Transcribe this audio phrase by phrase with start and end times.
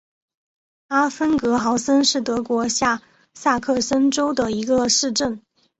[0.87, 3.03] 阿芬格豪森是德国下
[3.35, 5.43] 萨克森州的一个市镇。